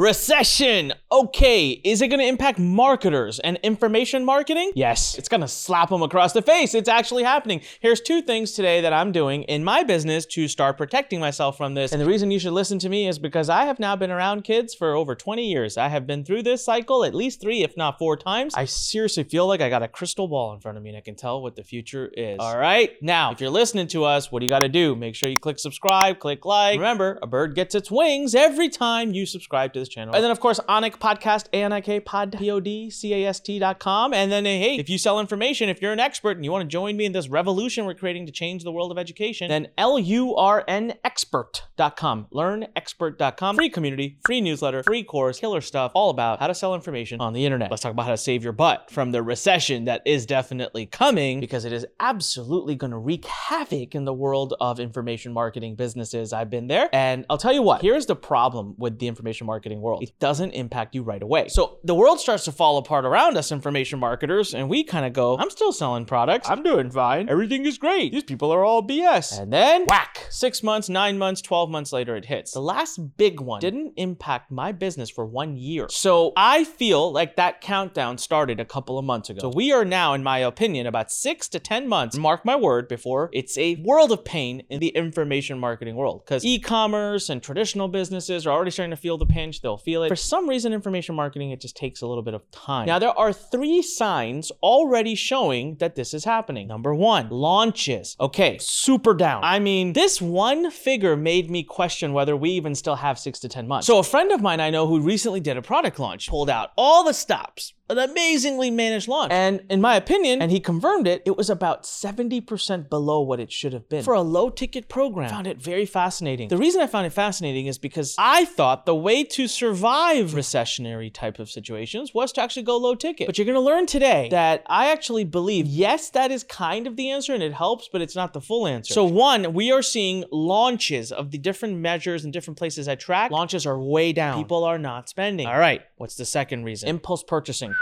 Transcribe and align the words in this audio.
Recession. 0.00 0.94
Okay, 1.12 1.70
is 1.82 2.02
it 2.02 2.08
to 2.08 2.20
impact 2.20 2.60
marketers 2.60 3.40
and 3.40 3.58
information 3.64 4.24
marketing? 4.24 4.70
Yes, 4.76 5.16
it's 5.16 5.28
to 5.28 5.48
slap 5.48 5.88
them 5.88 6.02
across 6.02 6.32
the 6.32 6.40
face. 6.40 6.72
It's 6.72 6.88
actually 6.88 7.24
happening. 7.24 7.62
Here's 7.80 8.00
two 8.00 8.22
things 8.22 8.52
today 8.52 8.80
that 8.82 8.92
I'm 8.92 9.10
doing 9.10 9.42
in 9.44 9.64
my 9.64 9.82
business 9.82 10.24
to 10.26 10.46
start 10.46 10.78
protecting 10.78 11.18
myself 11.18 11.56
from 11.56 11.74
this. 11.74 11.90
And 11.90 12.00
the 12.00 12.06
reason 12.06 12.30
you 12.30 12.38
should 12.38 12.52
listen 12.52 12.78
to 12.78 12.88
me 12.88 13.08
is 13.08 13.18
because 13.18 13.48
I 13.48 13.64
have 13.64 13.80
now 13.80 13.96
been 13.96 14.12
around 14.12 14.44
kids 14.44 14.72
for 14.72 14.94
over 14.94 15.16
20 15.16 15.50
years. 15.50 15.76
I 15.76 15.88
have 15.88 16.06
been 16.06 16.24
through 16.24 16.44
this 16.44 16.64
cycle 16.64 17.04
at 17.04 17.12
least 17.12 17.40
three, 17.40 17.64
if 17.64 17.76
not 17.76 17.98
four 17.98 18.16
times. 18.16 18.54
I 18.54 18.66
seriously 18.66 19.24
feel 19.24 19.48
like 19.48 19.60
I 19.60 19.68
got 19.68 19.82
a 19.82 19.88
crystal 19.88 20.28
ball 20.28 20.54
in 20.54 20.60
front 20.60 20.78
of 20.78 20.84
me 20.84 20.90
and 20.90 20.98
I 20.98 21.00
can 21.00 21.16
tell 21.16 21.42
what 21.42 21.56
the 21.56 21.64
future 21.64 22.08
is. 22.14 22.38
All 22.38 22.56
right, 22.56 22.90
now, 23.02 23.32
if 23.32 23.40
you're 23.40 23.50
listening 23.50 23.88
to 23.88 24.04
us, 24.04 24.30
what 24.30 24.38
do 24.40 24.46
you 24.46 24.50
got 24.50 24.60
to 24.60 24.68
do? 24.68 24.94
Make 24.94 25.16
sure 25.16 25.28
you 25.28 25.38
click 25.38 25.58
subscribe, 25.58 26.20
click 26.20 26.44
like. 26.44 26.78
Remember, 26.78 27.18
a 27.20 27.26
bird 27.26 27.56
gets 27.56 27.74
its 27.74 27.90
wings 27.90 28.36
every 28.36 28.68
time 28.68 29.12
you 29.12 29.26
subscribe 29.26 29.72
to 29.72 29.80
this 29.80 29.88
channel. 29.88 30.14
And 30.14 30.22
then, 30.22 30.30
of 30.30 30.38
course, 30.38 30.60
Anik 30.68 30.99
Podcast, 31.00 31.46
A-N-I-K, 31.52 32.00
pod, 32.00 32.36
P-O-D-C-A-S-T 32.38 33.58
dot 33.58 33.78
com. 33.78 34.14
And 34.14 34.30
then, 34.30 34.44
hey, 34.44 34.76
if 34.76 34.88
you 34.88 34.98
sell 34.98 35.18
information, 35.18 35.68
if 35.68 35.82
you're 35.82 35.92
an 35.92 36.00
expert 36.00 36.36
and 36.36 36.44
you 36.44 36.52
want 36.52 36.62
to 36.62 36.68
join 36.68 36.96
me 36.96 37.04
in 37.04 37.12
this 37.12 37.28
revolution 37.28 37.84
we're 37.84 37.94
creating 37.94 38.26
to 38.26 38.32
change 38.32 38.62
the 38.62 38.72
world 38.72 38.92
of 38.92 38.98
education, 38.98 39.48
then 39.48 39.68
L-U-R-N 39.78 40.94
expert.com, 41.04 42.26
lurnexpert.com. 42.32 43.56
Free 43.56 43.70
community, 43.70 44.18
free 44.24 44.40
newsletter, 44.40 44.82
free 44.82 45.02
course, 45.02 45.40
killer 45.40 45.60
stuff, 45.60 45.92
all 45.94 46.10
about 46.10 46.38
how 46.38 46.46
to 46.46 46.54
sell 46.54 46.74
information 46.74 47.20
on 47.20 47.32
the 47.32 47.44
internet. 47.44 47.70
Let's 47.70 47.82
talk 47.82 47.92
about 47.92 48.04
how 48.04 48.12
to 48.12 48.16
save 48.16 48.44
your 48.44 48.52
butt 48.52 48.90
from 48.90 49.12
the 49.12 49.22
recession 49.22 49.86
that 49.86 50.02
is 50.04 50.26
definitely 50.26 50.86
coming 50.86 51.40
because 51.40 51.64
it 51.64 51.72
is 51.72 51.86
absolutely 51.98 52.76
going 52.76 52.90
to 52.90 52.98
wreak 52.98 53.24
havoc 53.24 53.94
in 53.94 54.04
the 54.04 54.14
world 54.14 54.54
of 54.60 54.78
information 54.80 55.32
marketing 55.32 55.74
businesses. 55.74 56.32
I've 56.32 56.50
been 56.50 56.66
there. 56.66 56.88
And 56.92 57.24
I'll 57.30 57.38
tell 57.38 57.52
you 57.52 57.62
what, 57.62 57.82
here's 57.82 58.06
the 58.06 58.16
problem 58.16 58.74
with 58.78 58.98
the 58.98 59.08
information 59.08 59.46
marketing 59.46 59.80
world 59.80 60.02
it 60.02 60.18
doesn't 60.18 60.50
impact 60.52 60.89
you 60.94 61.02
right 61.02 61.22
away. 61.22 61.48
So 61.48 61.78
the 61.84 61.94
world 61.94 62.20
starts 62.20 62.44
to 62.44 62.52
fall 62.52 62.78
apart 62.78 63.04
around 63.04 63.36
us, 63.36 63.52
information 63.52 63.98
marketers, 63.98 64.54
and 64.54 64.68
we 64.68 64.84
kind 64.84 65.06
of 65.06 65.12
go, 65.12 65.36
I'm 65.38 65.50
still 65.50 65.72
selling 65.72 66.04
products. 66.04 66.48
I'm 66.48 66.62
doing 66.62 66.90
fine. 66.90 67.28
Everything 67.28 67.66
is 67.66 67.78
great. 67.78 68.12
These 68.12 68.24
people 68.24 68.52
are 68.52 68.64
all 68.64 68.86
BS. 68.86 69.40
And 69.40 69.52
then, 69.52 69.86
whack, 69.86 70.26
six 70.30 70.62
months, 70.62 70.88
nine 70.88 71.18
months, 71.18 71.40
12 71.42 71.70
months 71.70 71.92
later, 71.92 72.16
it 72.16 72.24
hits. 72.24 72.52
The 72.52 72.60
last 72.60 73.16
big 73.16 73.40
one 73.40 73.60
didn't 73.60 73.94
impact 73.96 74.50
my 74.50 74.72
business 74.72 75.10
for 75.10 75.24
one 75.26 75.56
year. 75.56 75.88
So 75.88 76.32
I 76.36 76.64
feel 76.64 77.12
like 77.12 77.36
that 77.36 77.60
countdown 77.60 78.18
started 78.18 78.60
a 78.60 78.64
couple 78.64 78.98
of 78.98 79.04
months 79.04 79.30
ago. 79.30 79.40
So 79.40 79.48
we 79.48 79.72
are 79.72 79.84
now, 79.84 80.14
in 80.14 80.22
my 80.22 80.38
opinion, 80.38 80.86
about 80.86 81.10
six 81.10 81.48
to 81.48 81.58
10 81.58 81.88
months, 81.88 82.16
mark 82.16 82.44
my 82.44 82.56
word, 82.56 82.88
before 82.88 83.30
it's 83.32 83.56
a 83.58 83.76
world 83.76 84.12
of 84.12 84.24
pain 84.24 84.62
in 84.70 84.80
the 84.80 84.88
information 84.88 85.58
marketing 85.58 85.96
world. 85.96 86.24
Because 86.24 86.44
e 86.44 86.58
commerce 86.58 87.28
and 87.28 87.42
traditional 87.42 87.88
businesses 87.88 88.46
are 88.46 88.50
already 88.50 88.70
starting 88.70 88.90
to 88.90 88.96
feel 88.96 89.18
the 89.18 89.26
pinch. 89.26 89.60
They'll 89.60 89.76
feel 89.76 90.02
it. 90.02 90.08
For 90.08 90.16
some 90.16 90.48
reason, 90.48 90.72
information 90.80 91.14
marketing, 91.14 91.50
it 91.50 91.60
just 91.60 91.76
takes 91.76 92.00
a 92.00 92.06
little 92.06 92.22
bit 92.22 92.32
of 92.32 92.50
time. 92.50 92.86
Now, 92.86 92.98
there 92.98 93.10
are 93.10 93.34
three 93.34 93.82
signs 93.82 94.50
already 94.62 95.14
showing 95.14 95.76
that 95.76 95.94
this 95.94 96.14
is 96.14 96.24
happening. 96.24 96.66
Number 96.66 96.94
one, 96.94 97.28
launches. 97.28 98.16
Okay, 98.18 98.56
super 98.58 99.12
down. 99.12 99.44
I 99.44 99.58
mean, 99.58 99.92
this 99.92 100.22
one 100.22 100.70
figure 100.70 101.16
made 101.16 101.50
me 101.50 101.62
question 101.62 102.14
whether 102.14 102.34
we 102.34 102.50
even 102.52 102.74
still 102.74 102.96
have 102.96 103.18
six 103.18 103.38
to 103.40 103.48
10 103.50 103.68
months. 103.68 103.86
So, 103.86 103.98
a 103.98 104.02
friend 104.02 104.32
of 104.32 104.40
mine 104.40 104.60
I 104.60 104.70
know 104.70 104.86
who 104.86 105.00
recently 105.00 105.40
did 105.40 105.58
a 105.58 105.62
product 105.62 105.98
launch 105.98 106.28
pulled 106.28 106.48
out 106.48 106.70
all 106.78 107.04
the 107.04 107.12
stops 107.12 107.74
an 107.90 107.98
amazingly 107.98 108.70
managed 108.70 109.08
launch. 109.08 109.32
And 109.32 109.62
in 109.68 109.80
my 109.80 109.96
opinion, 109.96 110.40
and 110.40 110.50
he 110.50 110.60
confirmed 110.60 111.06
it, 111.06 111.22
it 111.26 111.36
was 111.36 111.50
about 111.50 111.82
70% 111.82 112.88
below 112.88 113.20
what 113.20 113.40
it 113.40 113.52
should 113.52 113.72
have 113.72 113.88
been 113.88 114.04
for 114.04 114.14
a 114.14 114.22
low 114.22 114.48
ticket 114.48 114.88
program. 114.88 115.26
I 115.26 115.30
found 115.30 115.46
it 115.46 115.60
very 115.60 115.86
fascinating. 115.86 116.48
The 116.48 116.56
reason 116.56 116.80
I 116.80 116.86
found 116.86 117.06
it 117.06 117.12
fascinating 117.12 117.66
is 117.66 117.78
because 117.78 118.14
I 118.18 118.44
thought 118.44 118.86
the 118.86 118.94
way 118.94 119.24
to 119.24 119.48
survive 119.48 120.30
recessionary 120.30 121.12
type 121.12 121.38
of 121.38 121.50
situations 121.50 122.14
was 122.14 122.32
to 122.32 122.40
actually 122.40 122.62
go 122.62 122.76
low 122.76 122.94
ticket. 122.94 123.26
But 123.26 123.36
you're 123.36 123.44
going 123.44 123.54
to 123.54 123.60
learn 123.60 123.86
today 123.86 124.28
that 124.30 124.62
I 124.66 124.90
actually 124.92 125.24
believe, 125.24 125.66
yes, 125.66 126.10
that 126.10 126.30
is 126.30 126.44
kind 126.44 126.86
of 126.86 126.96
the 126.96 127.10
answer 127.10 127.34
and 127.34 127.42
it 127.42 127.52
helps, 127.52 127.88
but 127.92 128.00
it's 128.00 128.16
not 128.16 128.32
the 128.32 128.40
full 128.40 128.66
answer. 128.66 128.94
So 128.94 129.04
one, 129.04 129.52
we 129.52 129.72
are 129.72 129.82
seeing 129.82 130.24
launches 130.30 131.10
of 131.12 131.30
the 131.30 131.38
different 131.38 131.78
measures 131.78 132.24
and 132.24 132.32
different 132.32 132.58
places 132.58 132.88
I 132.88 132.94
track. 132.94 133.30
Launches 133.30 133.66
are 133.66 133.78
way 133.78 134.12
down. 134.12 134.38
People 134.38 134.64
are 134.64 134.78
not 134.78 135.08
spending. 135.08 135.46
All 135.46 135.58
right. 135.58 135.82
What's 135.96 136.14
the 136.14 136.24
second 136.24 136.64
reason? 136.64 136.88
Impulse 136.88 137.22
purchasing 137.22 137.74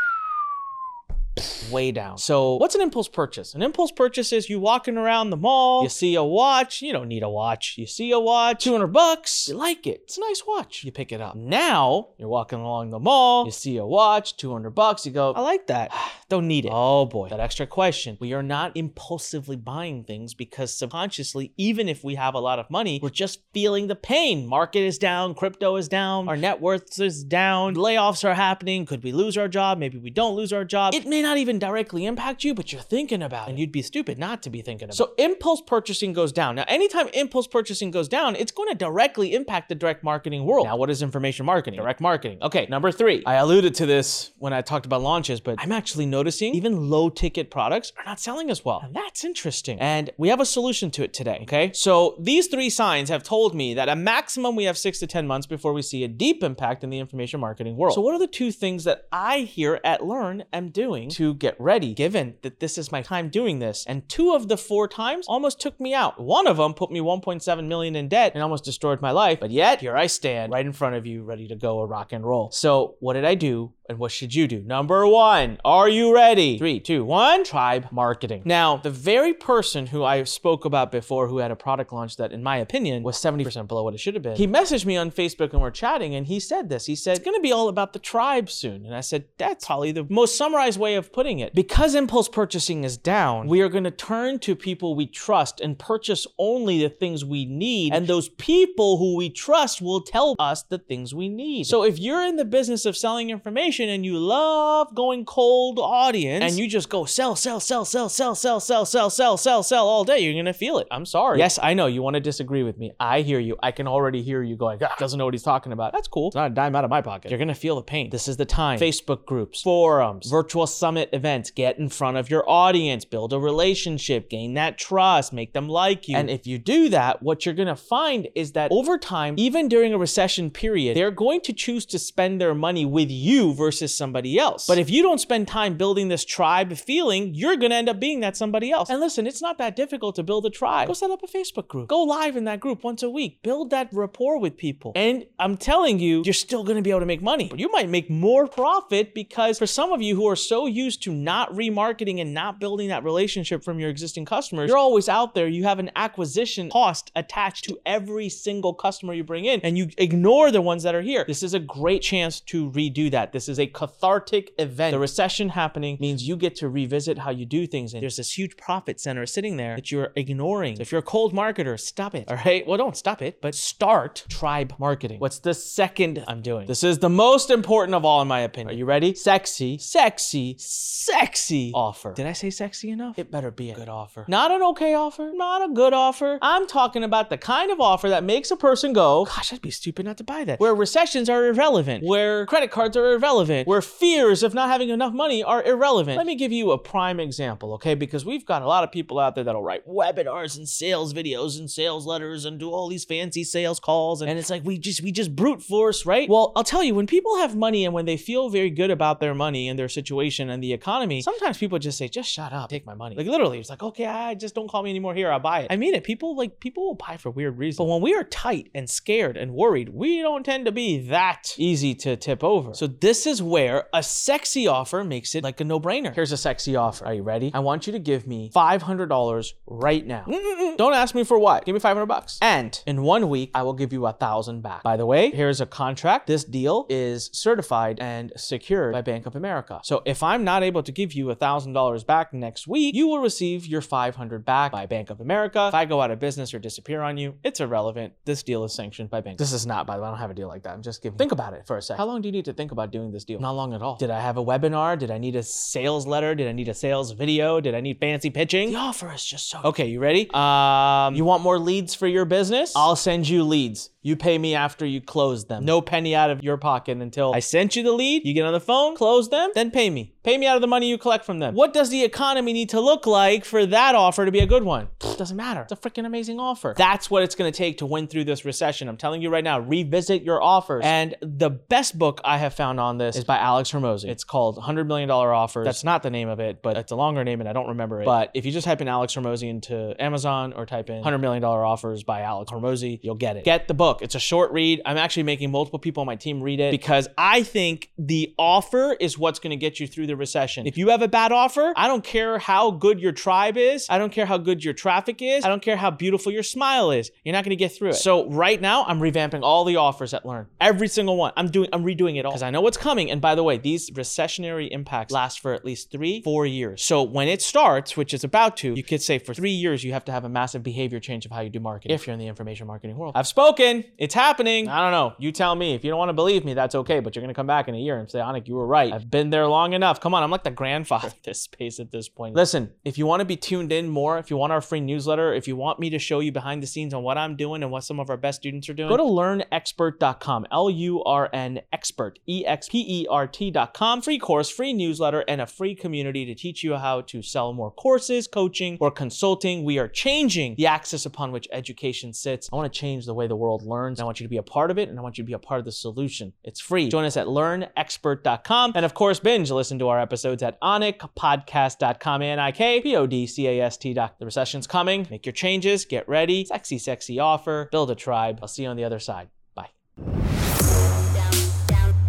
way 1.70 1.92
down. 1.92 2.18
So, 2.18 2.56
what's 2.56 2.74
an 2.74 2.80
impulse 2.80 3.08
purchase? 3.08 3.54
An 3.54 3.62
impulse 3.62 3.92
purchase 3.92 4.32
is 4.32 4.48
you 4.48 4.60
walking 4.60 4.96
around 4.96 5.30
the 5.30 5.36
mall, 5.36 5.82
you 5.82 5.88
see 5.88 6.14
a 6.14 6.22
watch, 6.22 6.82
you 6.82 6.92
don't 6.92 7.08
need 7.08 7.22
a 7.22 7.28
watch. 7.28 7.76
You 7.76 7.86
see 7.86 8.10
a 8.12 8.20
watch, 8.20 8.64
200 8.64 8.88
bucks, 8.88 9.48
you 9.48 9.54
like 9.54 9.86
it. 9.86 10.02
It's 10.04 10.18
a 10.18 10.20
nice 10.20 10.42
watch. 10.46 10.84
You 10.84 10.92
pick 10.92 11.12
it 11.12 11.20
up. 11.20 11.36
Now, 11.36 12.08
you're 12.18 12.28
walking 12.28 12.60
along 12.60 12.90
the 12.90 12.98
mall, 12.98 13.44
you 13.46 13.52
see 13.52 13.76
a 13.76 13.86
watch, 13.86 14.36
200 14.36 14.70
bucks, 14.70 15.06
you 15.06 15.12
go, 15.12 15.32
I 15.32 15.40
like 15.40 15.66
that. 15.66 15.92
don't 16.28 16.46
need 16.46 16.64
it. 16.64 16.72
Oh 16.74 17.06
boy, 17.06 17.28
that 17.28 17.40
extra 17.40 17.66
question. 17.66 18.16
We 18.20 18.32
are 18.32 18.42
not 18.42 18.76
impulsively 18.76 19.56
buying 19.56 20.04
things 20.04 20.34
because 20.34 20.74
subconsciously, 20.74 21.52
even 21.56 21.88
if 21.88 22.04
we 22.04 22.14
have 22.14 22.34
a 22.34 22.38
lot 22.38 22.58
of 22.58 22.70
money, 22.70 23.00
we're 23.02 23.10
just 23.10 23.40
feeling 23.52 23.86
the 23.86 23.96
pain. 23.96 24.46
Market 24.46 24.80
is 24.80 24.98
down, 24.98 25.34
crypto 25.34 25.76
is 25.76 25.88
down, 25.88 26.28
our 26.28 26.36
net 26.36 26.60
worth 26.60 27.00
is 27.00 27.24
down, 27.24 27.74
layoffs 27.74 28.24
are 28.24 28.34
happening. 28.34 28.86
Could 28.86 29.02
we 29.02 29.12
lose 29.12 29.36
our 29.36 29.48
job? 29.48 29.78
Maybe 29.78 29.98
we 29.98 30.10
don't 30.10 30.34
lose 30.34 30.52
our 30.52 30.64
job. 30.64 30.94
It 30.94 31.06
may 31.06 31.22
not 31.22 31.27
even 31.36 31.58
directly 31.58 32.06
impact 32.06 32.44
you, 32.44 32.54
but 32.54 32.72
you're 32.72 32.80
thinking 32.80 33.22
about 33.22 33.48
it. 33.48 33.50
And 33.50 33.58
you'd 33.58 33.72
be 33.72 33.82
stupid 33.82 34.18
not 34.18 34.42
to 34.42 34.50
be 34.50 34.62
thinking 34.62 34.86
about 34.86 34.94
it. 34.94 34.96
So 34.96 35.14
impulse 35.18 35.60
purchasing 35.60 36.12
goes 36.12 36.32
down. 36.32 36.56
Now, 36.56 36.64
anytime 36.68 37.08
impulse 37.08 37.46
purchasing 37.46 37.90
goes 37.90 38.08
down, 38.08 38.36
it's 38.36 38.52
going 38.52 38.68
to 38.68 38.74
directly 38.74 39.34
impact 39.34 39.68
the 39.68 39.74
direct 39.74 40.02
marketing 40.02 40.44
world. 40.44 40.66
Now, 40.66 40.76
what 40.76 40.90
is 40.90 41.02
information 41.02 41.46
marketing? 41.46 41.80
Direct 41.80 42.00
marketing. 42.00 42.38
Okay, 42.42 42.66
number 42.70 42.90
three. 42.90 43.22
I 43.26 43.34
alluded 43.34 43.74
to 43.76 43.86
this 43.86 44.32
when 44.38 44.52
I 44.52 44.62
talked 44.62 44.86
about 44.86 45.02
launches, 45.02 45.40
but 45.40 45.56
I'm 45.58 45.72
actually 45.72 46.06
noticing 46.06 46.54
even 46.54 46.88
low 46.88 47.10
ticket 47.10 47.50
products 47.50 47.92
are 47.98 48.04
not 48.04 48.20
selling 48.20 48.50
as 48.50 48.64
well. 48.64 48.80
And 48.82 48.94
that's 48.94 49.24
interesting. 49.24 49.78
And 49.80 50.10
we 50.16 50.28
have 50.28 50.40
a 50.40 50.46
solution 50.46 50.90
to 50.92 51.04
it 51.04 51.12
today. 51.12 51.40
Okay. 51.42 51.72
So 51.74 52.16
these 52.20 52.46
three 52.46 52.70
signs 52.70 53.08
have 53.08 53.22
told 53.22 53.54
me 53.54 53.74
that 53.74 53.88
a 53.88 53.96
maximum 53.96 54.56
we 54.56 54.64
have 54.64 54.78
six 54.78 54.98
to 55.00 55.06
10 55.06 55.26
months 55.26 55.46
before 55.46 55.72
we 55.72 55.82
see 55.82 56.04
a 56.04 56.08
deep 56.08 56.42
impact 56.42 56.84
in 56.84 56.90
the 56.90 56.98
information 56.98 57.40
marketing 57.40 57.76
world. 57.76 57.94
So 57.94 58.00
what 58.00 58.14
are 58.14 58.18
the 58.18 58.26
two 58.26 58.52
things 58.52 58.84
that 58.84 59.06
I 59.12 59.40
here 59.40 59.80
at 59.84 60.04
Lurn 60.04 60.44
am 60.52 60.70
doing 60.70 61.10
to 61.18 61.34
get 61.34 61.60
ready, 61.60 61.94
given 61.94 62.36
that 62.42 62.60
this 62.60 62.78
is 62.78 62.92
my 62.92 63.02
time 63.02 63.28
doing 63.28 63.58
this. 63.58 63.84
And 63.88 64.08
two 64.08 64.34
of 64.34 64.46
the 64.46 64.56
four 64.56 64.86
times 64.86 65.26
almost 65.26 65.60
took 65.60 65.80
me 65.80 65.92
out. 65.92 66.20
One 66.20 66.46
of 66.46 66.58
them 66.58 66.74
put 66.74 66.92
me 66.92 67.00
1.7 67.00 67.66
million 67.66 67.96
in 67.96 68.08
debt 68.08 68.34
and 68.34 68.42
almost 68.42 68.64
destroyed 68.64 69.02
my 69.02 69.10
life. 69.10 69.40
But 69.40 69.50
yet, 69.50 69.80
here 69.80 69.96
I 69.96 70.06
stand 70.06 70.52
right 70.52 70.64
in 70.64 70.72
front 70.72 70.94
of 70.94 71.06
you, 71.06 71.24
ready 71.24 71.48
to 71.48 71.56
go 71.56 71.80
a 71.80 71.86
rock 71.86 72.12
and 72.12 72.24
roll. 72.24 72.52
So, 72.52 72.94
what 73.00 73.14
did 73.14 73.24
I 73.24 73.34
do? 73.34 73.72
And 73.88 73.98
what 73.98 74.12
should 74.12 74.34
you 74.34 74.46
do? 74.46 74.60
Number 74.60 75.06
one, 75.06 75.58
are 75.64 75.88
you 75.88 76.14
ready? 76.14 76.58
Three, 76.58 76.78
two, 76.78 77.04
one, 77.06 77.42
tribe 77.42 77.86
marketing. 77.90 78.42
Now, 78.44 78.76
the 78.76 78.90
very 78.90 79.32
person 79.32 79.86
who 79.86 80.04
I 80.04 80.24
spoke 80.24 80.66
about 80.66 80.92
before 80.92 81.26
who 81.28 81.38
had 81.38 81.50
a 81.50 81.56
product 81.56 81.90
launch 81.90 82.18
that, 82.18 82.30
in 82.30 82.42
my 82.42 82.58
opinion, 82.58 83.02
was 83.02 83.16
70% 83.16 83.66
below 83.66 83.82
what 83.82 83.94
it 83.94 84.00
should 84.00 84.12
have 84.12 84.22
been, 84.22 84.36
he 84.36 84.46
messaged 84.46 84.84
me 84.84 84.98
on 84.98 85.10
Facebook 85.10 85.52
and 85.52 85.62
we're 85.62 85.70
chatting 85.70 86.14
and 86.14 86.26
he 86.26 86.38
said 86.38 86.68
this. 86.68 86.84
He 86.84 86.94
said, 86.94 87.16
It's 87.16 87.24
gonna 87.24 87.40
be 87.40 87.50
all 87.50 87.68
about 87.68 87.94
the 87.94 87.98
tribe 87.98 88.50
soon. 88.50 88.84
And 88.84 88.94
I 88.94 89.00
said, 89.00 89.24
That's 89.38 89.64
probably 89.64 89.92
the 89.92 90.06
most 90.10 90.36
summarized 90.36 90.78
way 90.78 90.94
of 90.94 91.10
putting 91.10 91.38
it. 91.38 91.54
Because 91.54 91.94
impulse 91.94 92.28
purchasing 92.28 92.84
is 92.84 92.98
down, 92.98 93.48
we 93.48 93.62
are 93.62 93.70
gonna 93.70 93.90
turn 93.90 94.38
to 94.40 94.54
people 94.54 94.96
we 94.96 95.06
trust 95.06 95.62
and 95.62 95.78
purchase 95.78 96.26
only 96.38 96.82
the 96.82 96.90
things 96.90 97.24
we 97.24 97.46
need. 97.46 97.94
And 97.94 98.06
those 98.06 98.28
people 98.28 98.98
who 98.98 99.16
we 99.16 99.30
trust 99.30 99.80
will 99.80 100.02
tell 100.02 100.36
us 100.38 100.62
the 100.64 100.78
things 100.78 101.14
we 101.14 101.30
need. 101.30 101.66
So 101.66 101.84
if 101.84 101.98
you're 101.98 102.24
in 102.26 102.36
the 102.36 102.44
business 102.44 102.84
of 102.84 102.96
selling 102.96 103.30
information, 103.78 103.94
and 103.94 104.04
you 104.04 104.18
love 104.18 104.94
going 104.94 105.24
cold 105.24 105.78
audience 105.78 106.44
and 106.44 106.58
you 106.58 106.68
just 106.68 106.88
go 106.88 107.04
sell, 107.04 107.36
sell, 107.36 107.60
sell, 107.60 107.84
sell, 107.84 108.08
sell, 108.08 108.34
sell, 108.34 108.60
sell, 108.60 108.86
sell, 108.86 109.10
sell, 109.10 109.36
sell, 109.36 109.62
sell 109.62 109.86
all 109.86 110.04
day, 110.04 110.18
you're 110.18 110.34
gonna 110.34 110.52
feel 110.52 110.78
it. 110.78 110.86
I'm 110.90 111.06
sorry. 111.06 111.38
Yes, 111.38 111.58
I 111.62 111.74
know 111.74 111.86
you 111.86 112.02
want 112.02 112.14
to 112.14 112.20
disagree 112.20 112.62
with 112.62 112.78
me. 112.78 112.92
I 112.98 113.22
hear 113.22 113.38
you. 113.38 113.56
I 113.62 113.72
can 113.72 113.86
already 113.86 114.22
hear 114.22 114.42
you 114.42 114.56
going, 114.56 114.78
ah, 114.82 114.94
doesn't 114.98 115.18
know 115.18 115.24
what 115.24 115.34
he's 115.34 115.42
talking 115.42 115.72
about. 115.72 115.92
That's 115.92 116.08
cool. 116.08 116.28
It's 116.28 116.36
not 116.36 116.50
a 116.50 116.54
dime 116.54 116.74
out 116.74 116.84
of 116.84 116.90
my 116.90 117.00
pocket. 117.00 117.30
You're 117.30 117.38
gonna 117.38 117.54
feel 117.54 117.76
the 117.76 117.82
pain. 117.82 118.10
This 118.10 118.28
is 118.28 118.36
the 118.36 118.44
time. 118.44 118.78
Facebook 118.78 119.24
groups, 119.24 119.62
forums, 119.62 120.28
virtual 120.30 120.66
summit 120.66 121.10
events. 121.12 121.50
Get 121.50 121.78
in 121.78 121.88
front 121.88 122.16
of 122.16 122.30
your 122.30 122.48
audience, 122.48 123.04
build 123.04 123.32
a 123.32 123.38
relationship, 123.38 124.30
gain 124.30 124.54
that 124.54 124.78
trust, 124.78 125.32
make 125.32 125.52
them 125.52 125.68
like 125.68 126.08
you. 126.08 126.16
And 126.16 126.30
if 126.30 126.46
you 126.46 126.58
do 126.58 126.88
that, 126.90 127.22
what 127.22 127.44
you're 127.44 127.54
gonna 127.54 127.76
find 127.76 128.28
is 128.34 128.52
that 128.52 128.70
over 128.72 128.98
time, 128.98 129.34
even 129.38 129.68
during 129.68 129.92
a 129.92 129.98
recession 129.98 130.50
period, 130.50 130.96
they're 130.96 131.10
going 131.10 131.40
to 131.42 131.52
choose 131.52 131.86
to 131.86 131.98
spend 131.98 132.40
their 132.40 132.54
money 132.54 132.84
with 132.84 133.10
you 133.10 133.54
versus 133.54 133.67
versus 133.68 133.94
somebody 133.94 134.38
else. 134.38 134.66
But 134.66 134.78
if 134.78 134.88
you 134.88 135.02
don't 135.02 135.20
spend 135.20 135.46
time 135.46 135.76
building 135.76 136.08
this 136.08 136.24
tribe 136.24 136.72
feeling, 136.78 137.34
you're 137.34 137.56
going 137.56 137.68
to 137.68 137.76
end 137.76 137.90
up 137.90 138.00
being 138.00 138.20
that 138.20 138.34
somebody 138.34 138.70
else. 138.70 138.88
And 138.88 138.98
listen, 138.98 139.26
it's 139.26 139.42
not 139.42 139.58
that 139.58 139.76
difficult 139.76 140.16
to 140.16 140.22
build 140.22 140.46
a 140.46 140.50
tribe. 140.50 140.86
Go 140.86 140.94
set 140.94 141.10
up 141.10 141.22
a 141.22 141.26
Facebook 141.26 141.68
group. 141.68 141.88
Go 141.88 142.02
live 142.02 142.34
in 142.34 142.44
that 142.44 142.60
group 142.60 142.82
once 142.82 143.02
a 143.02 143.10
week. 143.10 143.42
Build 143.42 143.68
that 143.68 143.90
rapport 143.92 144.40
with 144.40 144.56
people. 144.56 144.92
And 144.96 145.26
I'm 145.38 145.58
telling 145.58 145.98
you, 145.98 146.22
you're 146.24 146.32
still 146.32 146.64
going 146.64 146.76
to 146.76 146.82
be 146.82 146.88
able 146.88 147.00
to 147.00 147.06
make 147.06 147.20
money. 147.20 147.48
But 147.50 147.58
you 147.58 147.70
might 147.70 147.90
make 147.90 148.08
more 148.08 148.46
profit 148.46 149.12
because 149.14 149.58
for 149.58 149.66
some 149.66 149.92
of 149.92 150.00
you 150.00 150.16
who 150.16 150.26
are 150.26 150.36
so 150.36 150.64
used 150.64 151.02
to 151.02 151.12
not 151.12 151.52
remarketing 151.52 152.22
and 152.22 152.32
not 152.32 152.58
building 152.58 152.88
that 152.88 153.04
relationship 153.04 153.62
from 153.62 153.78
your 153.78 153.90
existing 153.90 154.24
customers, 154.24 154.68
you're 154.68 154.78
always 154.78 155.10
out 155.10 155.34
there. 155.34 155.46
You 155.46 155.64
have 155.64 155.78
an 155.78 155.90
acquisition 155.94 156.70
cost 156.70 157.12
attached 157.14 157.64
to 157.64 157.78
every 157.84 158.30
single 158.30 158.72
customer 158.72 159.12
you 159.12 159.24
bring 159.24 159.44
in, 159.44 159.60
and 159.60 159.76
you 159.76 159.90
ignore 159.98 160.50
the 160.50 160.62
ones 160.62 160.84
that 160.84 160.94
are 160.94 161.02
here. 161.02 161.26
This 161.26 161.42
is 161.42 161.52
a 161.52 161.60
great 161.60 162.00
chance 162.00 162.40
to 162.40 162.70
redo 162.70 163.10
that. 163.10 163.32
This 163.32 163.46
is 163.50 163.57
a 163.58 163.66
cathartic 163.66 164.52
event. 164.58 164.92
The 164.92 164.98
recession 164.98 165.50
happening 165.50 165.96
means 166.00 166.26
you 166.26 166.36
get 166.36 166.56
to 166.56 166.68
revisit 166.68 167.18
how 167.18 167.30
you 167.30 167.46
do 167.46 167.66
things, 167.66 167.94
and 167.94 168.02
there's 168.02 168.16
this 168.16 168.36
huge 168.36 168.56
profit 168.56 169.00
center 169.00 169.26
sitting 169.26 169.56
there 169.56 169.76
that 169.76 169.90
you're 169.90 170.12
ignoring. 170.16 170.76
So 170.76 170.82
if 170.82 170.92
you're 170.92 171.00
a 171.00 171.02
cold 171.02 171.32
marketer, 171.32 171.78
stop 171.78 172.14
it. 172.14 172.28
All 172.28 172.36
right. 172.36 172.66
Well, 172.66 172.78
don't 172.78 172.96
stop 172.96 173.22
it, 173.22 173.40
but 173.40 173.54
start 173.54 174.24
tribe 174.28 174.74
marketing. 174.78 175.20
What's 175.20 175.38
the 175.38 175.54
second 175.54 176.24
I'm 176.28 176.42
doing? 176.42 176.66
This 176.66 176.84
is 176.84 176.98
the 176.98 177.08
most 177.08 177.50
important 177.50 177.94
of 177.94 178.04
all, 178.04 178.22
in 178.22 178.28
my 178.28 178.40
opinion. 178.40 178.74
Are 178.74 178.78
you 178.78 178.84
ready? 178.84 179.14
Sexy, 179.14 179.78
sexy, 179.78 180.56
sexy 180.58 181.72
offer. 181.74 182.12
Did 182.14 182.26
I 182.26 182.32
say 182.32 182.50
sexy 182.50 182.90
enough? 182.90 183.18
It 183.18 183.30
better 183.30 183.50
be 183.50 183.70
a 183.70 183.74
good 183.74 183.88
offer. 183.88 184.24
Not 184.28 184.50
an 184.50 184.62
okay 184.62 184.94
offer, 184.94 185.30
not 185.34 185.68
a 185.68 185.72
good 185.72 185.92
offer. 185.92 186.38
I'm 186.42 186.66
talking 186.66 187.04
about 187.04 187.30
the 187.30 187.38
kind 187.38 187.70
of 187.70 187.80
offer 187.80 188.08
that 188.08 188.24
makes 188.24 188.50
a 188.50 188.56
person 188.56 188.92
go, 188.92 189.24
gosh, 189.24 189.52
I'd 189.52 189.62
be 189.62 189.70
stupid 189.70 190.06
not 190.06 190.16
to 190.18 190.24
buy 190.24 190.44
that. 190.44 190.60
Where 190.60 190.74
recessions 190.74 191.28
are 191.28 191.46
irrelevant, 191.46 192.04
where 192.04 192.46
credit 192.46 192.70
cards 192.70 192.96
are 192.96 193.12
irrelevant, 193.12 193.28
where 193.66 193.82
fears 193.82 194.42
of 194.42 194.54
not 194.54 194.68
having 194.68 194.88
enough 194.88 195.12
money 195.12 195.42
are 195.42 195.62
irrelevant. 195.62 196.16
Let 196.16 196.26
me 196.26 196.34
give 196.34 196.52
you 196.52 196.72
a 196.72 196.78
prime 196.78 197.20
example, 197.20 197.74
okay? 197.74 197.94
Because 197.94 198.24
we've 198.24 198.44
got 198.44 198.62
a 198.62 198.66
lot 198.66 198.84
of 198.84 198.92
people 198.92 199.18
out 199.18 199.34
there 199.34 199.44
that'll 199.44 199.62
write 199.62 199.86
webinars 199.86 200.56
and 200.56 200.68
sales 200.68 201.14
videos 201.14 201.58
and 201.58 201.70
sales 201.70 202.06
letters 202.06 202.44
and 202.44 202.58
do 202.58 202.70
all 202.70 202.88
these 202.88 203.04
fancy 203.04 203.44
sales 203.44 203.80
calls. 203.80 204.20
And, 204.20 204.30
and 204.30 204.38
it's 204.38 204.50
like 204.50 204.64
we 204.64 204.78
just 204.78 205.02
we 205.02 205.12
just 205.12 205.34
brute 205.34 205.62
force, 205.62 206.06
right? 206.06 206.28
Well, 206.28 206.52
I'll 206.56 206.64
tell 206.64 206.82
you, 206.82 206.94
when 206.94 207.06
people 207.06 207.38
have 207.38 207.56
money 207.56 207.84
and 207.84 207.94
when 207.94 208.04
they 208.04 208.16
feel 208.16 208.48
very 208.48 208.70
good 208.70 208.90
about 208.90 209.20
their 209.20 209.34
money 209.34 209.68
and 209.68 209.78
their 209.78 209.88
situation 209.88 210.50
and 210.50 210.62
the 210.62 210.72
economy, 210.72 211.22
sometimes 211.22 211.58
people 211.58 211.78
just 211.78 211.98
say, 211.98 212.08
just 212.08 212.30
shut 212.30 212.52
up, 212.52 212.70
take 212.70 212.86
my 212.86 212.94
money. 212.94 213.16
Like 213.16 213.26
literally, 213.26 213.58
it's 213.58 213.70
like, 213.70 213.82
okay, 213.82 214.06
I 214.06 214.34
just 214.34 214.54
don't 214.54 214.68
call 214.68 214.82
me 214.82 214.90
anymore 214.90 215.14
here, 215.14 215.30
I'll 215.30 215.40
buy 215.40 215.60
it. 215.60 215.68
I 215.70 215.76
mean 215.76 215.94
it. 215.94 216.04
People 216.04 216.36
like 216.36 216.60
people 216.60 216.86
will 216.86 216.94
buy 216.94 217.16
for 217.16 217.30
weird 217.30 217.58
reasons. 217.58 217.78
But 217.78 217.92
when 217.92 218.02
we 218.02 218.14
are 218.14 218.24
tight 218.24 218.70
and 218.74 218.88
scared 218.88 219.36
and 219.36 219.52
worried, 219.52 219.90
we 219.90 220.20
don't 220.20 220.44
tend 220.44 220.66
to 220.66 220.72
be 220.72 221.08
that 221.08 221.54
easy 221.56 221.94
to 221.96 222.16
tip 222.16 222.42
over. 222.42 222.74
So 222.74 222.86
this 222.86 223.26
is 223.28 223.42
where 223.42 223.88
a 223.92 224.02
sexy 224.02 224.66
offer 224.66 225.04
makes 225.04 225.34
it 225.34 225.44
like 225.44 225.60
a 225.60 225.64
no-brainer. 225.64 226.14
Here's 226.14 226.32
a 226.32 226.36
sexy 226.36 226.74
offer. 226.74 227.04
Are 227.04 227.14
you 227.14 227.22
ready? 227.22 227.50
I 227.54 227.60
want 227.60 227.86
you 227.86 227.92
to 227.92 227.98
give 227.98 228.26
me 228.26 228.50
$500 228.54 229.52
right 229.66 230.06
now. 230.06 230.24
Mm-mm-mm. 230.26 230.76
Don't 230.76 230.94
ask 230.94 231.14
me 231.14 231.24
for 231.24 231.38
what. 231.38 231.64
Give 231.64 231.74
me 231.74 231.80
500 231.80 232.06
bucks. 232.06 232.38
And 232.42 232.82
in 232.86 233.02
one 233.02 233.28
week, 233.28 233.50
I 233.54 233.62
will 233.62 233.74
give 233.74 233.92
you 233.92 234.06
a 234.06 234.12
thousand 234.12 234.62
back. 234.62 234.82
By 234.82 234.96
the 234.96 235.06
way, 235.06 235.30
here's 235.30 235.60
a 235.60 235.66
contract. 235.66 236.26
This 236.26 236.44
deal 236.44 236.86
is 236.88 237.30
certified 237.32 238.00
and 238.00 238.32
secured 238.36 238.94
by 238.94 239.02
Bank 239.02 239.26
of 239.26 239.36
America. 239.36 239.80
So 239.84 240.02
if 240.06 240.22
I'm 240.22 240.44
not 240.44 240.62
able 240.62 240.82
to 240.82 240.92
give 240.92 241.12
you 241.12 241.30
a 241.30 241.34
thousand 241.34 241.74
dollars 241.74 242.04
back 242.04 242.32
next 242.32 242.66
week, 242.66 242.94
you 242.94 243.08
will 243.08 243.20
receive 243.20 243.66
your 243.66 243.82
500 243.82 244.44
back 244.44 244.72
by 244.72 244.86
Bank 244.86 245.10
of 245.10 245.20
America. 245.20 245.68
If 245.68 245.74
I 245.74 245.84
go 245.84 246.00
out 246.00 246.10
of 246.10 246.18
business 246.18 246.54
or 246.54 246.58
disappear 246.58 247.02
on 247.02 247.18
you, 247.18 247.34
it's 247.44 247.60
irrelevant. 247.60 248.14
This 248.24 248.42
deal 248.42 248.64
is 248.64 248.72
sanctioned 248.72 249.10
by 249.10 249.20
Bank. 249.20 249.38
This 249.38 249.52
is 249.52 249.66
not, 249.66 249.86
by 249.86 249.96
the 249.96 250.02
way, 250.02 250.08
I 250.08 250.10
don't 250.12 250.20
have 250.20 250.30
a 250.30 250.34
deal 250.34 250.48
like 250.48 250.62
that. 250.62 250.72
I'm 250.72 250.82
just 250.82 251.02
giving. 251.02 251.18
Think 251.18 251.32
about 251.32 251.52
it 251.52 251.66
for 251.66 251.76
a 251.76 251.82
second. 251.82 251.98
How 251.98 252.06
long 252.06 252.22
do 252.22 252.28
you 252.28 252.32
need 252.32 252.46
to 252.46 252.52
think 252.52 252.72
about 252.72 252.90
doing 252.90 253.10
this 253.10 253.17
deal? 253.24 253.40
Not 253.40 253.52
long 253.52 253.74
at 253.74 253.82
all. 253.82 253.96
Did 253.96 254.10
I 254.10 254.20
have 254.20 254.36
a 254.36 254.44
webinar? 254.44 254.98
Did 254.98 255.10
I 255.10 255.18
need 255.18 255.36
a 255.36 255.42
sales 255.42 256.06
letter? 256.06 256.34
Did 256.34 256.48
I 256.48 256.52
need 256.52 256.68
a 256.68 256.74
sales 256.74 257.12
video? 257.12 257.60
Did 257.60 257.74
I 257.74 257.80
need 257.80 257.98
fancy 257.98 258.30
pitching? 258.30 258.70
The 258.70 258.76
offer 258.78 259.12
is 259.12 259.24
just 259.24 259.48
so. 259.48 259.60
Okay, 259.64 259.86
you 259.86 260.00
ready? 260.00 260.30
Um, 260.32 261.14
you 261.14 261.24
want 261.24 261.42
more 261.42 261.58
leads 261.58 261.94
for 261.94 262.06
your 262.06 262.24
business? 262.24 262.72
I'll 262.76 262.96
send 262.96 263.28
you 263.28 263.44
leads. 263.44 263.90
You 264.08 264.16
pay 264.16 264.38
me 264.38 264.54
after 264.54 264.86
you 264.86 265.02
close 265.02 265.44
them. 265.44 265.66
No 265.66 265.82
penny 265.82 266.14
out 266.14 266.30
of 266.30 266.42
your 266.42 266.56
pocket 266.56 266.96
until 266.96 267.34
I 267.34 267.40
sent 267.40 267.76
you 267.76 267.82
the 267.82 267.92
lead. 267.92 268.24
You 268.24 268.32
get 268.32 268.46
on 268.46 268.54
the 268.54 268.58
phone, 268.60 268.96
close 268.96 269.28
them, 269.28 269.50
then 269.54 269.70
pay 269.70 269.90
me. 269.90 270.14
Pay 270.22 270.38
me 270.38 270.46
out 270.46 270.56
of 270.56 270.62
the 270.62 270.66
money 270.66 270.88
you 270.88 270.96
collect 270.96 271.26
from 271.26 271.40
them. 271.40 271.54
What 271.54 271.74
does 271.74 271.90
the 271.90 272.04
economy 272.04 272.52
need 272.52 272.70
to 272.70 272.80
look 272.80 273.06
like 273.06 273.44
for 273.44 273.66
that 273.66 273.94
offer 273.94 274.24
to 274.24 274.32
be 274.32 274.40
a 274.40 274.46
good 274.46 274.62
one? 274.62 274.88
Doesn't 275.18 275.36
matter. 275.36 275.62
It's 275.62 275.72
a 275.72 275.76
freaking 275.76 276.06
amazing 276.06 276.38
offer. 276.38 276.74
That's 276.76 277.10
what 277.10 277.22
it's 277.22 277.34
to 277.34 277.50
take 277.50 277.78
to 277.78 277.86
win 277.86 278.06
through 278.06 278.24
this 278.24 278.44
recession. 278.44 278.88
I'm 278.88 278.96
telling 278.96 279.22
you 279.22 279.30
right 279.30 279.44
now, 279.44 279.60
revisit 279.60 280.22
your 280.22 280.42
offers. 280.42 280.84
And 280.84 281.14
the 281.20 281.50
best 281.50 281.98
book 281.98 282.20
I 282.24 282.38
have 282.38 282.54
found 282.54 282.80
on 282.80 282.98
this 282.98 283.16
is 283.16 283.24
by 283.24 283.38
Alex 283.38 283.70
Hormozi. 283.70 284.04
It's 284.08 284.24
called 284.24 284.56
$100 284.58 284.86
Million 284.86 285.10
Offers. 285.10 285.64
That's 285.64 285.84
not 285.84 286.02
the 286.02 286.10
name 286.10 286.28
of 286.28 286.40
it, 286.40 286.62
but 286.62 286.76
it's 286.76 286.92
a 286.92 286.96
longer 286.96 287.24
name 287.24 287.40
and 287.40 287.48
I 287.48 287.52
don't 287.52 287.68
remember 287.68 288.02
it. 288.02 288.04
But 288.04 288.30
if 288.34 288.44
you 288.44 288.52
just 288.52 288.66
type 288.66 288.80
in 288.80 288.88
Alex 288.88 289.14
Hormozi 289.14 289.48
into 289.48 289.94
Amazon 290.02 290.52
or 290.52 290.66
type 290.66 290.90
in 290.90 291.02
$100 291.02 291.20
Million 291.20 291.44
Offers 291.44 292.02
by 292.02 292.22
Alex 292.22 292.50
Hormozi, 292.50 293.00
you'll 293.02 293.14
get 293.14 293.36
it. 293.36 293.44
Get 293.44 293.68
the 293.68 293.74
book. 293.74 293.97
It's 294.00 294.14
a 294.14 294.20
short 294.20 294.52
read. 294.52 294.82
I'm 294.84 294.96
actually 294.96 295.24
making 295.24 295.50
multiple 295.50 295.78
people 295.78 296.00
on 296.02 296.06
my 296.06 296.16
team 296.16 296.42
read 296.42 296.60
it 296.60 296.70
because 296.70 297.08
I 297.16 297.42
think 297.42 297.90
the 297.98 298.34
offer 298.38 298.96
is 299.00 299.18
what's 299.18 299.38
going 299.38 299.50
to 299.50 299.56
get 299.56 299.80
you 299.80 299.86
through 299.86 300.06
the 300.06 300.16
recession. 300.16 300.66
If 300.66 300.76
you 300.76 300.88
have 300.88 301.02
a 301.02 301.08
bad 301.08 301.32
offer, 301.32 301.72
I 301.76 301.88
don't 301.88 302.04
care 302.04 302.38
how 302.38 302.70
good 302.70 303.00
your 303.00 303.12
tribe 303.12 303.56
is. 303.56 303.86
I 303.88 303.98
don't 303.98 304.12
care 304.12 304.26
how 304.26 304.38
good 304.38 304.64
your 304.64 304.74
traffic 304.74 305.20
is. 305.20 305.44
I 305.44 305.48
don't 305.48 305.62
care 305.62 305.76
how 305.76 305.90
beautiful 305.90 306.32
your 306.32 306.42
smile 306.42 306.90
is. 306.90 307.10
You're 307.24 307.32
not 307.32 307.44
going 307.44 307.50
to 307.50 307.56
get 307.56 307.72
through 307.76 307.90
it. 307.90 307.94
So 307.94 308.28
right 308.30 308.60
now, 308.60 308.84
I'm 308.84 309.00
revamping 309.00 309.42
all 309.42 309.64
the 309.64 309.76
offers 309.76 310.14
at 310.14 310.24
Lurn. 310.24 310.46
Every 310.60 310.88
single 310.88 311.16
one. 311.16 311.32
I'm 311.36 311.50
doing, 311.50 311.68
I'm 311.72 311.84
redoing 311.84 312.18
it 312.18 312.24
all 312.24 312.32
because 312.32 312.42
I 312.42 312.50
know 312.50 312.60
what's 312.60 312.76
coming. 312.76 313.10
And 313.10 313.20
by 313.20 313.34
the 313.34 313.42
way, 313.42 313.58
these 313.58 313.90
recessionary 313.90 314.68
impacts 314.70 315.12
last 315.12 315.40
for 315.40 315.54
at 315.54 315.64
least 315.64 315.90
three, 315.90 316.22
four 316.22 316.46
years. 316.46 316.82
So 316.82 317.02
when 317.02 317.28
it 317.28 317.42
starts, 317.42 317.96
which 317.96 318.14
is 318.14 318.24
about 318.24 318.56
to, 318.58 318.74
you 318.74 318.82
could 318.82 319.02
say 319.02 319.18
for 319.18 319.34
three 319.34 319.50
years, 319.50 319.84
you 319.84 319.92
have 319.92 320.04
to 320.06 320.12
have 320.12 320.24
a 320.24 320.28
massive 320.28 320.62
behavior 320.62 321.00
change 321.00 321.26
of 321.26 321.32
how 321.32 321.40
you 321.40 321.50
do 321.50 321.60
marketing 321.60 321.94
if 321.94 322.06
you're 322.06 322.14
in 322.14 322.20
the 322.20 322.26
information 322.26 322.66
marketing 322.66 322.96
world. 322.96 323.12
I've 323.16 323.26
spoken. 323.26 323.77
It's 323.98 324.14
happening. 324.14 324.68
I 324.68 324.80
don't 324.80 324.92
know. 324.92 325.14
You 325.18 325.32
tell 325.32 325.54
me. 325.54 325.74
If 325.74 325.84
you 325.84 325.90
don't 325.90 325.98
want 325.98 326.10
to 326.10 326.14
believe 326.14 326.44
me, 326.44 326.54
that's 326.54 326.74
okay. 326.74 327.00
But 327.00 327.14
you're 327.14 327.22
going 327.22 327.34
to 327.34 327.38
come 327.38 327.46
back 327.46 327.68
in 327.68 327.74
a 327.74 327.78
year 327.78 327.98
and 327.98 328.10
say, 328.10 328.18
Anik, 328.18 328.48
you 328.48 328.54
were 328.54 328.66
right. 328.66 328.92
I've 328.92 329.10
been 329.10 329.30
there 329.30 329.46
long 329.46 329.72
enough. 329.72 330.00
Come 330.00 330.14
on. 330.14 330.22
I'm 330.22 330.30
like 330.30 330.44
the 330.44 330.50
grandfather 330.50 331.08
of 331.08 331.22
this 331.24 331.40
space 331.42 331.80
at 331.80 331.90
this 331.90 332.08
point. 332.08 332.34
Listen, 332.34 332.72
if 332.84 332.98
you 332.98 333.06
want 333.06 333.20
to 333.20 333.24
be 333.24 333.36
tuned 333.36 333.72
in 333.72 333.88
more, 333.88 334.18
if 334.18 334.30
you 334.30 334.36
want 334.36 334.52
our 334.52 334.60
free 334.60 334.80
newsletter, 334.80 335.32
if 335.32 335.48
you 335.48 335.56
want 335.56 335.78
me 335.78 335.90
to 335.90 335.98
show 335.98 336.20
you 336.20 336.32
behind 336.32 336.62
the 336.62 336.66
scenes 336.66 336.94
on 336.94 337.02
what 337.02 337.18
I'm 337.18 337.36
doing 337.36 337.62
and 337.62 337.72
what 337.72 337.84
some 337.84 338.00
of 338.00 338.10
our 338.10 338.16
best 338.16 338.40
students 338.40 338.68
are 338.68 338.74
doing, 338.74 338.88
go 338.88 338.96
to 338.96 339.02
lurnexpert.com. 339.02 340.46
L 340.50 340.70
U 340.70 341.02
R 341.04 341.28
N 341.32 341.60
expert, 341.72 342.18
E 342.26 342.44
X 342.46 342.68
P 342.68 343.02
E 343.02 343.06
R 343.08 343.26
T.com. 343.26 344.02
Free 344.02 344.18
course, 344.18 344.50
free 344.50 344.72
newsletter, 344.72 345.24
and 345.28 345.40
a 345.40 345.46
free 345.46 345.74
community 345.74 346.24
to 346.26 346.34
teach 346.34 346.62
you 346.62 346.76
how 346.76 347.00
to 347.02 347.22
sell 347.22 347.52
more 347.52 347.70
courses, 347.70 348.26
coaching, 348.26 348.76
or 348.80 348.90
consulting. 348.90 349.64
We 349.64 349.78
are 349.78 349.88
changing 349.88 350.56
the 350.56 350.66
axis 350.66 351.06
upon 351.06 351.32
which 351.32 351.48
education 351.52 352.12
sits. 352.12 352.48
I 352.52 352.56
want 352.56 352.72
to 352.72 352.78
change 352.78 353.06
the 353.06 353.14
way 353.14 353.26
the 353.26 353.36
world 353.36 353.64
learns. 353.68 354.00
I 354.00 354.04
want 354.04 354.20
you 354.20 354.24
to 354.24 354.30
be 354.30 354.38
a 354.38 354.42
part 354.42 354.70
of 354.70 354.78
it, 354.78 354.88
and 354.88 354.98
I 354.98 355.02
want 355.02 355.18
you 355.18 355.24
to 355.24 355.26
be 355.26 355.34
a 355.34 355.38
part 355.38 355.58
of 355.58 355.64
the 355.64 355.72
solution. 355.72 356.32
It's 356.42 356.60
free. 356.60 356.88
Join 356.88 357.04
us 357.04 357.16
at 357.16 357.26
lurnexpert.com. 357.26 358.72
And 358.74 358.84
of 358.84 358.94
course, 358.94 359.20
binge 359.20 359.50
listen 359.50 359.78
to 359.78 359.88
our 359.88 360.00
episodes 360.00 360.42
at 360.42 360.60
anikpodcast.com, 360.60 362.22
A-N-I-K-P-O-D-C-A-S-T. 362.22 363.92
The 363.92 364.10
recession's 364.20 364.66
coming. 364.66 365.06
Make 365.10 365.26
your 365.26 365.32
changes. 365.32 365.84
Get 365.84 366.08
ready. 366.08 366.44
Sexy, 366.44 366.78
sexy 366.78 367.18
offer. 367.18 367.68
Build 367.70 367.90
a 367.90 367.94
tribe. 367.94 368.38
I'll 368.42 368.48
see 368.48 368.62
you 368.62 368.68
on 368.68 368.76
the 368.76 368.84
other 368.84 368.98
side. 368.98 369.28
Bye. 369.54 369.70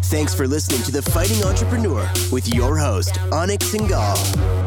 Thanks 0.04 0.34
for 0.34 0.46
listening 0.46 0.82
to 0.82 0.92
The 0.92 1.02
Fighting 1.02 1.44
Entrepreneur 1.44 2.10
with 2.32 2.52
your 2.52 2.76
host, 2.76 3.14
Anik 3.30 3.60
Singal. 3.60 4.59